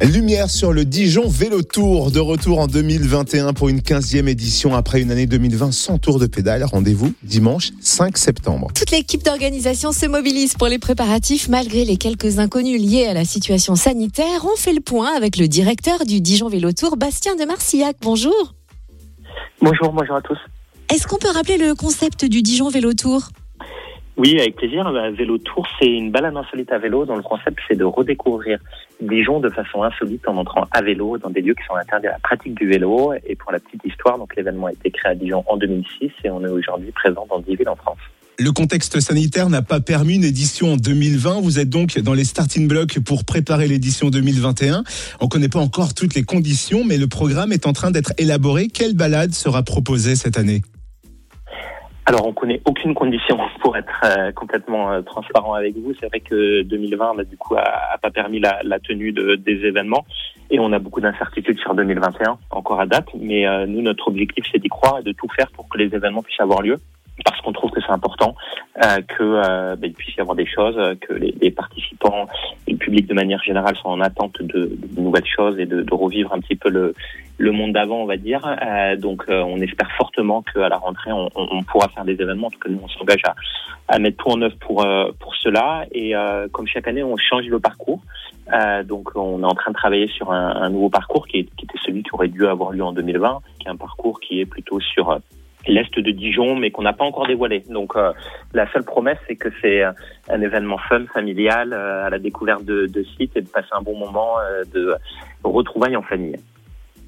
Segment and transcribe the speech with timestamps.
[0.00, 5.02] Lumière sur le Dijon Vélo Tour, de retour en 2021 pour une 15e édition après
[5.02, 6.62] une année 2020 sans tour de pédale.
[6.62, 8.68] Rendez-vous dimanche 5 septembre.
[8.76, 13.24] Toute l'équipe d'organisation se mobilise pour les préparatifs malgré les quelques inconnus liés à la
[13.24, 14.44] situation sanitaire.
[14.44, 17.96] On fait le point avec le directeur du Dijon Vélo Tour, Bastien de Marcillac.
[18.00, 18.54] Bonjour.
[19.60, 20.38] Bonjour, bonjour à tous.
[20.94, 23.30] Est-ce qu'on peut rappeler le concept du Dijon Vélo Tour?
[24.18, 24.84] Oui, avec plaisir.
[24.92, 28.58] Bah, vélo Tour, c'est une balade insolite à vélo dont le concept c'est de redécouvrir
[29.00, 32.12] Dijon de façon insolite en entrant à vélo dans des lieux qui sont interdits à
[32.12, 33.12] la pratique du vélo.
[33.26, 36.30] Et pour la petite histoire, donc l'événement a été créé à Dijon en 2006 et
[36.30, 37.98] on est aujourd'hui présent dans 10 villes en France.
[38.40, 41.40] Le contexte sanitaire n'a pas permis une édition en 2020.
[41.40, 44.84] Vous êtes donc dans les starting blocks pour préparer l'édition 2021.
[45.20, 48.12] On ne connaît pas encore toutes les conditions, mais le programme est en train d'être
[48.18, 48.68] élaboré.
[48.68, 50.62] Quelle balade sera proposée cette année?
[52.08, 55.92] Alors, on connaît aucune condition pour être euh, complètement euh, transparent avec vous.
[56.00, 60.06] C'est vrai que 2020, bah, du coup, a, pas permis la, tenue de, des événements
[60.50, 63.08] et on a beaucoup d'incertitudes sur 2021 encore à date.
[63.14, 65.94] Mais euh, nous, notre objectif, c'est d'y croire et de tout faire pour que les
[65.94, 66.76] événements puissent avoir lieu
[67.24, 68.34] parce qu'on trouve que c'est important
[68.84, 72.26] euh, que euh, bah, il puisse y avoir des choses, que les, les, participants
[72.66, 75.94] le public de manière générale sont en attente de, de nouvelles choses et de, de,
[75.94, 76.94] revivre un petit peu le,
[77.38, 78.40] le monde d'avant, on va dire.
[78.44, 82.48] Euh, donc, euh, on espère fortement qu'à la rentrée, on, on, pourra faire des événements.
[82.48, 83.34] En tout cas, nous, on s'engage à,
[83.88, 85.84] à, mettre tout en œuvre pour euh, pour cela.
[85.92, 86.12] Et
[86.52, 88.00] comme chaque année, on change le parcours.
[88.84, 91.64] donc, on est en train de travailler sur un, un nouveau parcours qui, est, qui
[91.64, 94.46] était celui qui aurait dû avoir lieu en 2020, qui est un parcours qui est
[94.46, 95.18] plutôt sur
[95.68, 97.62] l'est de Dijon, mais qu'on n'a pas encore dévoilé.
[97.70, 98.12] Donc euh,
[98.52, 102.86] la seule promesse, c'est que c'est un événement fun, familial, euh, à la découverte de,
[102.86, 104.94] de, sites et de passer un bon moment euh, de
[105.44, 106.36] retrouvailles en famille.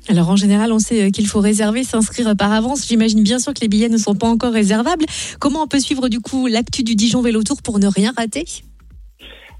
[0.09, 2.87] Alors en général, on sait qu'il faut réserver, s'inscrire par avance.
[2.87, 5.05] J'imagine bien sûr que les billets ne sont pas encore réservables.
[5.39, 8.45] Comment on peut suivre du coup l'actu du Dijon Vélo Tour pour ne rien rater?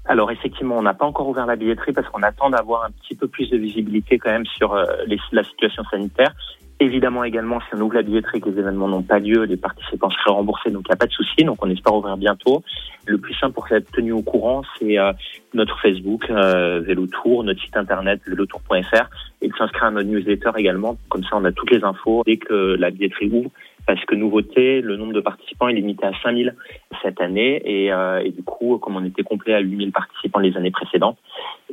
[0.05, 3.15] Alors effectivement, on n'a pas encore ouvert la billetterie parce qu'on attend d'avoir un petit
[3.15, 6.33] peu plus de visibilité quand même sur la situation sanitaire.
[6.81, 9.55] Évidemment également, si on ouvre la billetterie et que les événements n'ont pas lieu, les
[9.55, 11.43] participants seraient remboursés, donc il n'y a pas de souci.
[11.43, 12.63] Donc on espère ouvrir bientôt.
[13.05, 15.13] Le plus simple pour être tenu au courant, c'est euh,
[15.53, 19.09] notre Facebook, euh, Vélotour, notre site internet, vélotour.fr,
[19.43, 20.97] et de s'inscrire à notre newsletter également.
[21.09, 23.51] Comme ça, on a toutes les infos dès que la billetterie ouvre
[23.93, 26.55] parce que nouveauté, le nombre de participants est limité à 5000
[27.03, 30.55] cette année et, euh, et, du coup, comme on était complet à 8000 participants les
[30.55, 31.17] années précédentes,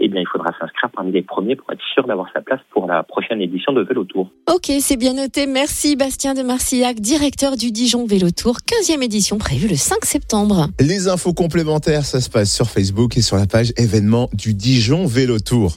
[0.01, 2.89] eh bien, il faudra s'inscrire parmi les premiers pour être sûr d'avoir sa place pour
[2.89, 4.31] la prochaine édition de Vélo Tour.
[4.53, 5.47] Ok, c'est bien noté.
[5.47, 10.67] Merci Bastien de Marcillac, directeur du Dijon Vélo Tour, 15e édition prévue le 5 septembre.
[10.81, 15.07] Les infos complémentaires, ça se passe sur Facebook et sur la page événements du Dijon
[15.07, 15.77] Vélo Tour.